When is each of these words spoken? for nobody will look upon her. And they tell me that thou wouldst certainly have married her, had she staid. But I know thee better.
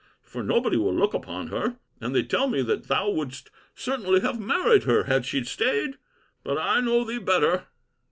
for 0.23 0.41
nobody 0.41 0.77
will 0.77 0.95
look 0.95 1.13
upon 1.13 1.49
her. 1.49 1.77
And 1.99 2.15
they 2.15 2.23
tell 2.23 2.47
me 2.47 2.63
that 2.63 2.87
thou 2.87 3.11
wouldst 3.11 3.51
certainly 3.75 4.21
have 4.21 4.39
married 4.39 4.85
her, 4.85 5.03
had 5.03 5.27
she 5.27 5.43
staid. 5.43 5.99
But 6.43 6.57
I 6.57 6.79
know 6.81 7.03
thee 7.03 7.19
better. 7.19 7.67